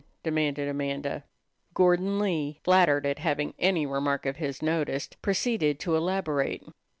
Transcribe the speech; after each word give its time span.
demanded 0.23 0.67
Amanda. 0.67 1.25
Gordon 1.75 2.17
Lee, 2.17 2.59
flattered 2.63 3.05
at 3.05 3.19
having 3.19 3.53
any 3.59 3.85
remark 3.85 4.25
of 4.25 4.37
his 4.37 4.59
noticed, 4.59 5.21
proceeded 5.21 5.79
to 5.81 5.95
elaborate. 5.95 6.63